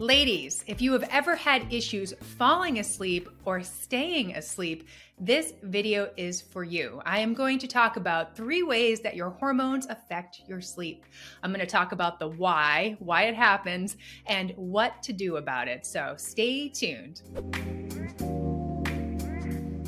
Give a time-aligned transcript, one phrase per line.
[0.00, 6.40] Ladies, if you have ever had issues falling asleep or staying asleep, this video is
[6.40, 7.02] for you.
[7.04, 11.04] I am going to talk about three ways that your hormones affect your sleep.
[11.42, 15.68] I'm going to talk about the why, why it happens, and what to do about
[15.68, 15.84] it.
[15.84, 17.20] So stay tuned.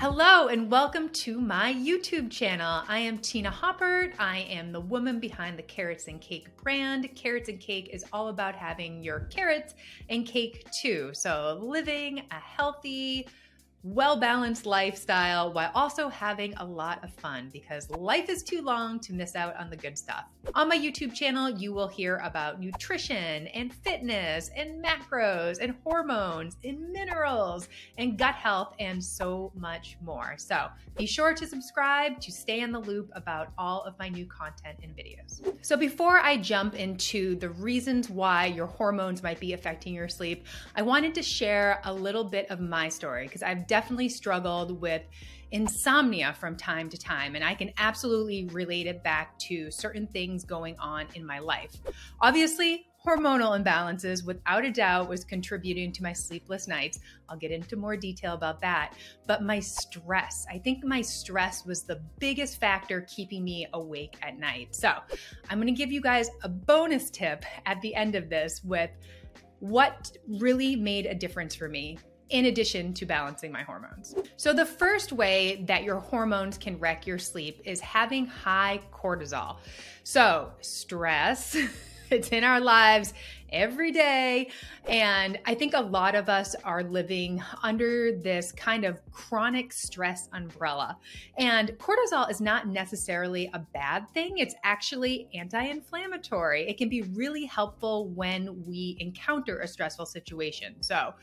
[0.00, 2.84] Hello and welcome to my YouTube channel.
[2.86, 4.14] I am Tina Haupert.
[4.20, 7.12] I am the woman behind the Carrots and Cake brand.
[7.16, 9.74] Carrots and Cake is all about having your carrots
[10.08, 11.10] and cake too.
[11.14, 13.26] So living a healthy,
[13.84, 18.98] well balanced lifestyle while also having a lot of fun because life is too long
[18.98, 20.24] to miss out on the good stuff.
[20.54, 26.56] On my YouTube channel, you will hear about nutrition and fitness and macros and hormones
[26.64, 30.34] and minerals and gut health and so much more.
[30.38, 34.26] So be sure to subscribe to stay in the loop about all of my new
[34.26, 35.54] content and videos.
[35.62, 40.46] So before I jump into the reasons why your hormones might be affecting your sleep,
[40.74, 45.02] I wanted to share a little bit of my story because I've definitely struggled with
[45.50, 50.44] insomnia from time to time, and I can absolutely relate it back to certain things
[50.44, 51.72] going on in my life.
[52.20, 56.98] Obviously, hormonal imbalances, without a doubt, was contributing to my sleepless nights.
[57.28, 58.94] I'll get into more detail about that.
[59.26, 64.38] But my stress, I think my stress was the biggest factor keeping me awake at
[64.38, 64.74] night.
[64.74, 64.92] So
[65.48, 68.90] I'm to give you guys a bonus tip at the end of this with
[69.60, 71.98] what really made a difference for me
[72.30, 74.14] in addition to balancing my hormones.
[74.36, 79.56] So, the first way that your hormones can wreck your sleep is having high cortisol.
[80.04, 81.56] So, stress.
[82.10, 83.14] it's in our lives
[83.50, 84.50] every day.
[84.86, 90.28] And I think a lot of us are living under this kind of chronic stress
[90.32, 90.98] umbrella.
[91.38, 96.68] And cortisol is not necessarily a bad thing, it's actually anti inflammatory.
[96.68, 100.76] It can be really helpful when we encounter a stressful situation.
[100.80, 101.14] So,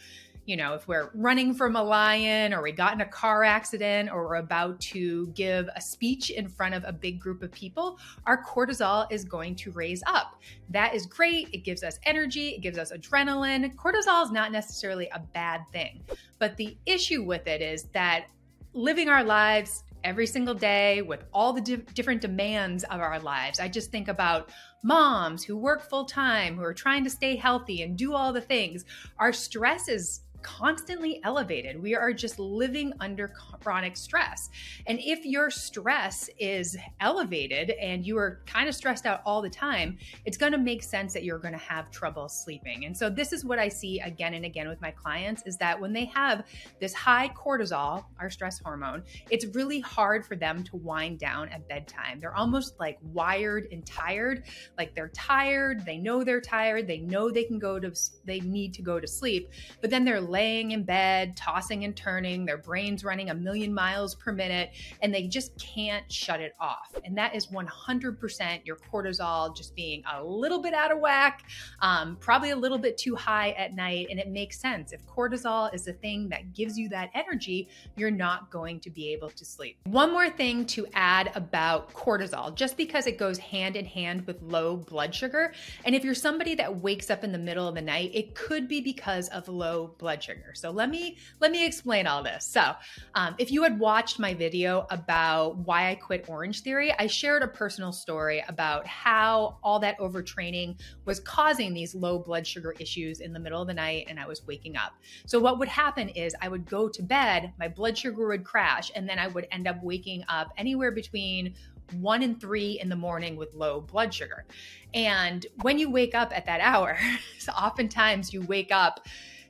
[0.46, 4.12] you know, if we're running from a lion or we got in a car accident
[4.12, 7.98] or we're about to give a speech in front of a big group of people,
[8.28, 10.40] our cortisol is going to raise up.
[10.70, 11.50] That is great.
[11.52, 13.76] It gives us energy, it gives us adrenaline.
[13.76, 16.04] Cortisol is not necessarily a bad thing.
[16.38, 18.26] But the issue with it is that
[18.74, 23.60] living our lives every single day with all the di- different demands of our lives.
[23.60, 24.52] I just think about
[24.84, 28.42] moms who work full time, who are trying to stay healthy and do all the
[28.42, 28.86] things.
[29.18, 31.82] Our stress is constantly elevated.
[31.82, 33.30] We are just living under
[33.64, 34.52] chronic stress.
[34.86, 39.50] And if your stress is elevated and you are kind of stressed out all the
[39.50, 42.86] time, it's going to make sense that you're going to have trouble sleeping.
[42.86, 45.82] And so this is what I see again and again with my clients is that
[45.82, 46.46] when they have
[46.80, 49.02] this high cortisol, our stress hormone,
[49.32, 52.20] it's really hard for them to wind down at bedtime.
[52.20, 54.44] They're almost like wired and tired,
[54.78, 57.92] like they're tired, they know they're tired, they know they can go to
[58.26, 59.50] they need to go to sleep,
[59.82, 64.16] but then they're laying in bed, tossing and turning, their brains running a million miles
[64.16, 66.94] per minute, and they just can't shut it off.
[67.06, 71.46] And that is 100% your cortisol just being a little bit out of whack,
[71.80, 74.08] um, probably a little bit too high at night.
[74.10, 74.92] And it makes sense.
[74.92, 79.14] If cortisol is the thing that gives you that energy, you're not going to be
[79.14, 79.78] able to sleep.
[79.86, 84.42] One more thing to add about cortisol, just because it goes hand in hand with
[84.42, 85.54] low blood sugar.
[85.86, 88.68] And if you're somebody that wakes up in the middle of the night, it could
[88.68, 90.54] be because of low blood sugar.
[90.54, 92.46] So let me let me explain all this.
[92.46, 92.74] So
[93.14, 97.44] um, if you had watched my video about why I quit Orange Theory, I shared
[97.44, 103.20] a personal story about how all that overtraining was causing these low blood sugar issues
[103.20, 104.94] in the middle of the night, and I was waking up.
[105.26, 108.92] So what would happen is I would go to bed, my blood sugar would crash,
[108.96, 111.54] and then I would end up waking up anywhere between
[111.94, 114.46] one and three in the morning with low blood sugar.
[114.94, 116.98] And when you wake up at that hour,
[117.40, 119.06] so oftentimes you wake up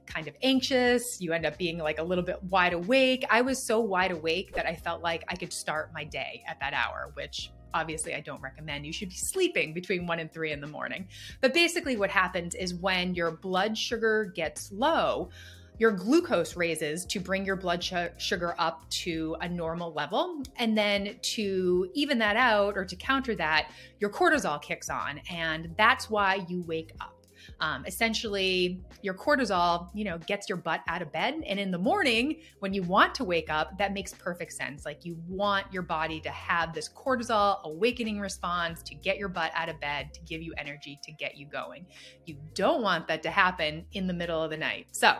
[0.05, 1.21] kind of anxious.
[1.21, 3.25] You end up being like a little bit wide awake.
[3.29, 6.59] I was so wide awake that I felt like I could start my day at
[6.59, 8.85] that hour, which obviously I don't recommend.
[8.85, 11.07] You should be sleeping between one and three in the morning.
[11.41, 15.29] But basically, what happens is when your blood sugar gets low,
[15.77, 20.41] your glucose raises to bring your blood sugar up to a normal level.
[20.55, 25.19] And then to even that out or to counter that, your cortisol kicks on.
[25.29, 27.14] And that's why you wake up.
[27.59, 31.41] Um, essentially, your cortisol, you know, gets your butt out of bed.
[31.45, 34.85] And in the morning, when you want to wake up, that makes perfect sense.
[34.85, 39.51] Like you want your body to have this cortisol awakening response to get your butt
[39.55, 41.85] out of bed, to give you energy, to get you going.
[42.25, 44.87] You don't want that to happen in the middle of the night.
[44.91, 45.15] So,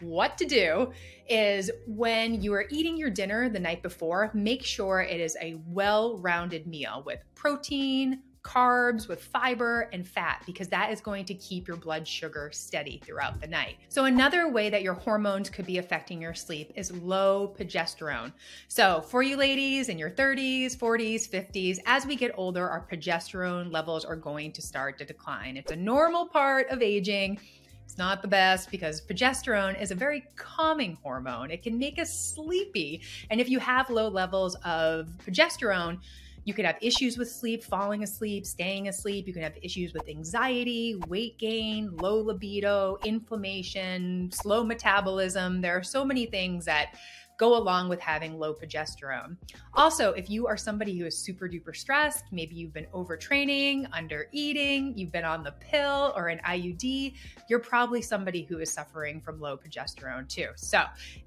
[0.00, 0.92] what to do
[1.28, 5.60] is when you are eating your dinner the night before, make sure it is a
[5.66, 11.34] well rounded meal with protein, carbs, with fiber and fat, because that is going to
[11.34, 13.76] keep your blood sugar steady throughout the night.
[13.88, 18.32] So, another way that your hormones could be affecting your sleep is low progesterone.
[18.68, 23.70] So, for you ladies in your 30s, 40s, 50s, as we get older, our progesterone
[23.70, 25.56] levels are going to start to decline.
[25.56, 27.38] It's a normal part of aging.
[27.84, 31.50] It's not the best because progesterone is a very calming hormone.
[31.50, 33.02] It can make us sleepy.
[33.30, 35.98] And if you have low levels of progesterone,
[36.48, 39.26] you could have issues with sleep, falling asleep, staying asleep.
[39.26, 45.60] You can have issues with anxiety, weight gain, low libido, inflammation, slow metabolism.
[45.60, 46.94] There are so many things that
[47.38, 49.36] go along with having low progesterone.
[49.74, 54.26] Also, if you are somebody who is super duper stressed, maybe you've been overtraining, under
[54.32, 57.14] eating, you've been on the pill or an IUD,
[57.48, 60.48] you're probably somebody who is suffering from low progesterone too.
[60.56, 60.82] So,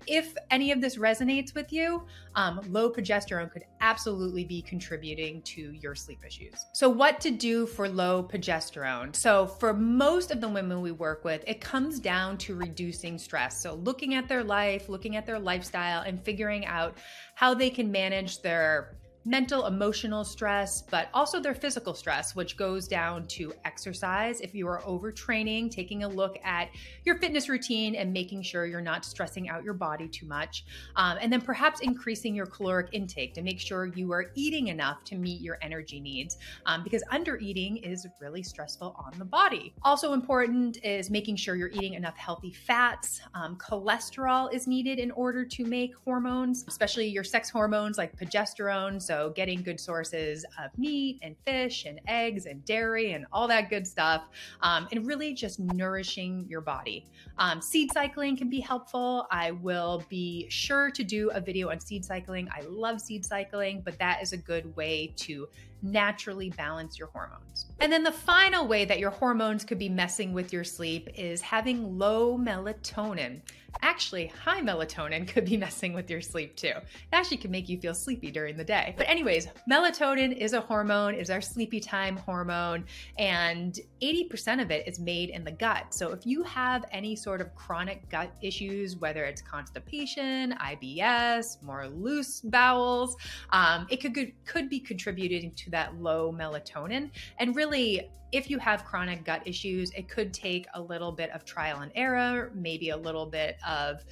[0.06, 2.04] if any of this resonates with you,
[2.36, 6.66] um, low progesterone could absolutely be contributing to your sleep issues.
[6.74, 9.16] So, what to do for low progesterone?
[9.16, 13.62] So, for most of the women we work with, it comes down to reducing stress.
[13.62, 16.98] So, looking at their life, looking at their lifestyle, and figuring out
[17.36, 22.88] how they can manage their mental, emotional stress, but also their physical stress, which goes
[22.88, 24.41] down to exercise.
[24.41, 26.69] If you are overtraining, taking a look at
[27.06, 30.65] your fitness routine and making sure you're not stressing out your body too much.
[30.95, 35.03] Um, and then perhaps increasing your caloric intake to make sure you are eating enough
[35.06, 39.73] to meet your energy needs, um, because under eating is really stressful on the body.
[39.83, 43.21] Also important is making sure you're eating enough healthy fats.
[43.33, 49.01] Um, cholesterol is needed in order to make hormones, especially your sex hormones like progesterone.
[49.01, 53.69] So, getting good sources of meat and fish and eggs and dairy and all that
[53.69, 54.24] good stuff,
[54.62, 57.06] um, and really just nourishing your body.
[57.38, 59.28] Um, seed cycling can be helpful.
[59.31, 62.50] I will be sure to do a video on seed cycling.
[62.56, 65.48] I love seed cycling, but that is a good way to
[65.81, 67.68] naturally balance your hormones.
[67.80, 71.42] And then the final way that your hormones could be messing with your sleep is
[71.42, 73.42] having low melatonin.
[73.81, 76.68] Actually, high melatonin could be messing with your sleep too.
[76.68, 78.94] It actually can make you feel sleepy during the day.
[78.98, 82.86] But, anyways, melatonin is a hormone, is our sleepy time hormone,
[83.18, 85.94] and 80% of it is made in the gut.
[85.94, 91.88] So, if you have any sort of chronic gut issues, whether it's constipation, IBS, more
[91.88, 93.16] loose bowels,
[93.51, 97.09] um, it could, could be contributing to that low melatonin.
[97.39, 101.44] And really, if you have chronic gut issues, it could take a little bit of
[101.44, 104.03] trial and error, maybe a little bit of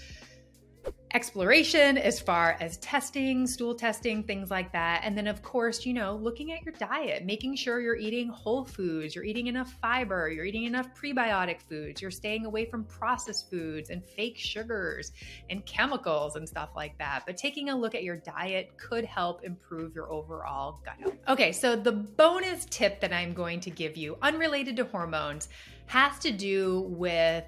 [1.13, 5.01] exploration as far as testing, stool testing, things like that.
[5.03, 8.63] And then, of course, you know, looking at your diet, making sure you're eating whole
[8.63, 13.49] foods, you're eating enough fiber, you're eating enough prebiotic foods, you're staying away from processed
[13.49, 15.11] foods and fake sugars
[15.49, 17.23] and chemicals and stuff like that.
[17.25, 21.17] But taking a look at your diet could help improve your overall gut health.
[21.27, 25.49] Okay, so the bonus tip that I'm going to give you, unrelated to hormones,
[25.87, 27.45] has to do with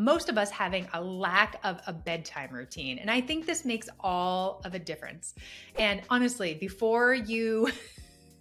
[0.00, 2.98] most of us having a lack of a bedtime routine.
[2.98, 5.34] And I think this makes all of a difference.
[5.78, 7.70] And honestly, before you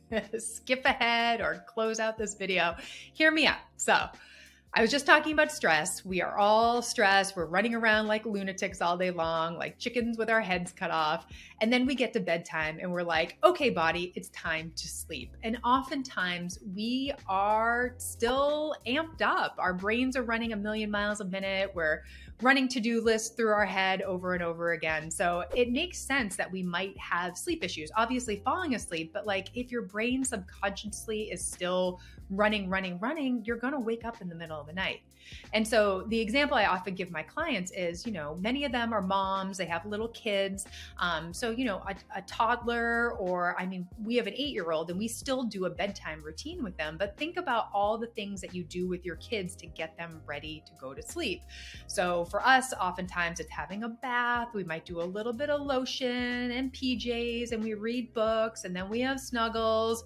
[0.40, 2.76] skip ahead or close out this video,
[3.14, 3.58] hear me out.
[3.76, 4.08] So,
[4.72, 6.06] I was just talking about stress.
[6.06, 7.36] We are all stressed.
[7.36, 11.26] We're running around like lunatics all day long, like chickens with our heads cut off.
[11.60, 15.36] And then we get to bedtime and we're like, okay, body, it's time to sleep.
[15.42, 19.56] And oftentimes we are still amped up.
[19.58, 21.72] Our brains are running a million miles a minute.
[21.74, 22.04] We're
[22.42, 25.12] running to do lists through our head over and over again.
[25.12, 27.92] So it makes sense that we might have sleep issues.
[27.98, 33.58] Obviously, falling asleep, but like if your brain subconsciously is still running, running, running, you're
[33.58, 35.02] going to wake up in the middle of the night.
[35.54, 38.94] And so the example I often give my clients is, you know, many of them
[38.94, 40.66] are moms, they have little kids.
[40.98, 44.72] Um, so, you know, a, a toddler, or I mean, we have an eight year
[44.72, 46.96] old and we still do a bedtime routine with them.
[46.98, 50.22] But think about all the things that you do with your kids to get them
[50.26, 51.44] ready to go to sleep.
[51.88, 54.50] So for us, oftentimes it's having a bath.
[54.54, 58.76] We might do a little bit of lotion and PJs and we read books and
[58.76, 60.04] then we have snuggles,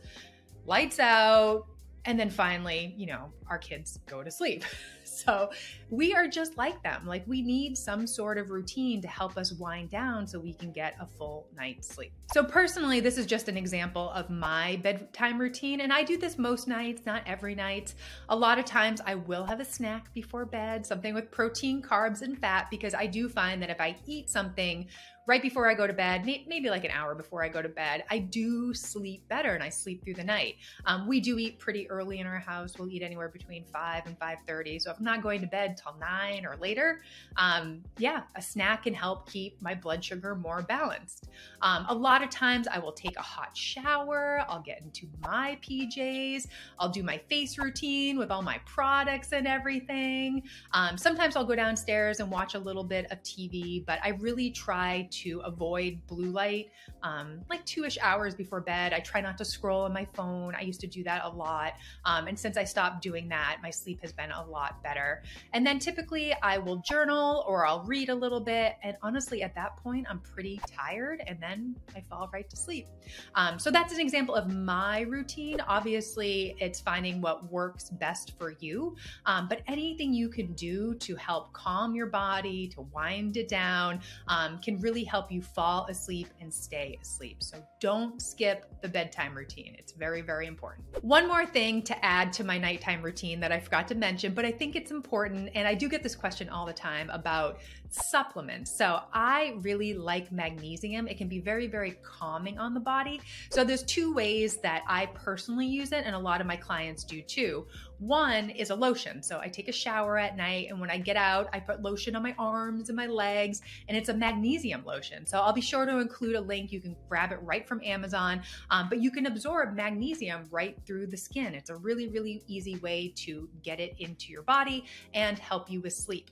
[0.66, 1.68] lights out,
[2.06, 4.66] and then finally, you know, our kids go to sleep.
[5.06, 5.52] So
[5.92, 7.06] we are just like them.
[7.06, 10.72] Like we need some sort of routine to help us wind down so we can
[10.72, 12.14] get a full night's sleep.
[12.34, 15.82] So personally, this is just an example of my bedtime routine.
[15.82, 17.94] And I do this most nights, not every night.
[18.30, 22.24] A lot of times I will have a snack before bed, something with protein, carbs,
[22.24, 24.88] and fat, because I do find that if I eat something
[25.26, 28.04] right before I go to bed, maybe like an hour before I go to bed,
[28.10, 30.56] I do sleep better and I sleep through the night.
[30.86, 32.78] Um, we do eat pretty early in our house.
[32.78, 34.80] We'll eat anywhere between five and five thirty.
[34.80, 37.02] So if I'm not going to bed till nine or later,
[37.38, 41.30] um, yeah, a snack can help keep my blood sugar more balanced.
[41.62, 44.44] Um, a lot of times I will take a hot shower.
[44.48, 46.48] I'll get into my PJs.
[46.80, 50.44] I'll do my face routine with all my products and everything.
[50.74, 54.52] Um, sometimes I'll go downstairs and watch a little bit of TV, but I really
[54.52, 56.70] try to avoid blue light
[57.04, 58.94] um, like two ish hours before bed.
[58.94, 60.56] I try not to scroll on my phone.
[60.56, 61.74] I used to do that a lot.
[62.06, 65.24] Um, and since I stopped doing that, my sleep has been a lot better.
[65.54, 68.76] And then typically I will journal or I'll read a little bit.
[68.84, 72.88] And honestly, at that point, I'm pretty tired and then I fall right to sleep.
[73.36, 75.62] Um, so that's an example of my routine.
[75.62, 78.96] Obviously, it's finding what works best for you.
[79.26, 84.02] Um, but anything you can do to help calm your body, to wind it down,
[84.28, 87.44] um, can really help you fall asleep and stay asleep.
[87.44, 89.76] So don't skip the bedtime routine.
[89.78, 90.86] It's very, very important.
[91.02, 94.46] One more thing to add to my nighttime routine that I forgot to mention, but
[94.46, 95.50] I think it's important.
[95.56, 97.60] And I do get this question all the time about
[97.94, 98.76] supplements.
[98.76, 101.08] So I really like magnesium.
[101.08, 103.22] It can be very, very calming on the body.
[103.50, 107.04] So there's two ways that I personally use it, and a lot of my clients
[107.04, 107.68] do too.
[108.00, 109.24] One is a lotion.
[109.24, 112.16] So I take a shower at night, and when I get out, I put lotion
[112.16, 115.26] on my arms and my legs, and it's a magnesium lotion.
[115.26, 116.72] So I'll be sure to include a link.
[116.72, 121.08] You can grab it right from Amazon, um, but you can absorb magnesium right through
[121.08, 121.54] the skin.
[121.54, 125.80] It's a really, really easy way to get it into your body and help you
[125.80, 126.30] with sleep.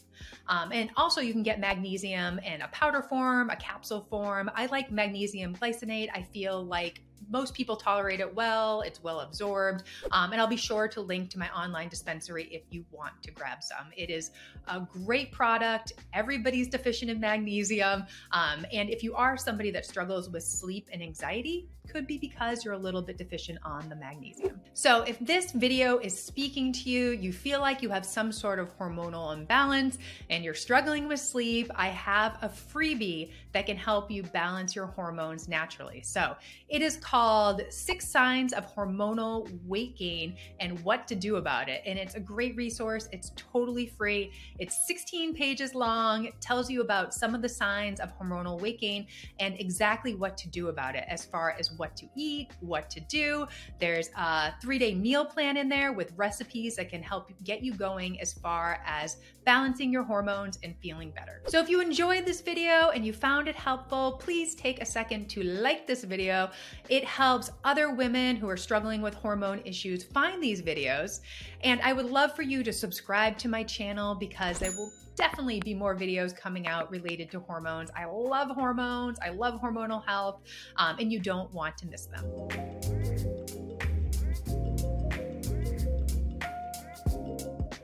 [0.48, 4.50] Um, and also, you can get magnesium in a powder form, a capsule form.
[4.56, 6.10] I like magnesium glycinate.
[6.14, 7.02] I feel like
[7.32, 9.84] most people tolerate it well, it's well absorbed.
[10.12, 13.32] Um, and I'll be sure to link to my online dispensary if you want to
[13.32, 13.88] grab some.
[13.96, 14.32] It is
[14.68, 15.94] a great product.
[16.14, 18.04] Everybody's deficient in magnesium.
[18.32, 22.64] Um, and if you are somebody that struggles with sleep and anxiety, could be because
[22.64, 24.60] you're a little bit deficient on the magnesium.
[24.74, 28.60] So if this video is speaking to you, you feel like you have some sort
[28.60, 29.98] of hormonal imbalance
[30.30, 34.86] and you're struggling with sleep, I have a freebie that can help you balance your
[34.86, 36.02] hormones naturally.
[36.02, 36.36] So
[36.70, 41.84] it is called Six Signs of Hormonal Weight Gain and What to Do About It.
[41.86, 43.08] And it's a great resource.
[43.12, 44.32] It's totally free.
[44.58, 48.80] It's 16 pages long, it tells you about some of the signs of hormonal weight
[48.80, 49.06] gain
[49.40, 53.00] and exactly what to do about it as far as what to eat, what to
[53.02, 53.46] do.
[53.80, 57.76] There's a three day meal plan in there with recipes that can help get you
[57.76, 61.42] going as far as balancing your hormones and feeling better.
[61.48, 65.30] So if you enjoyed this video and you found it helpful, please take a second
[65.32, 66.50] to like this video.
[66.90, 71.20] It helps other women who are struggling with hormone issues find these videos.
[71.62, 75.60] And I would love for you to subscribe to my channel because there will definitely
[75.60, 77.92] be more videos coming out related to hormones.
[77.98, 79.20] I love hormones.
[79.22, 80.40] I love hormonal health,
[80.78, 83.01] um, and you don't want to miss them.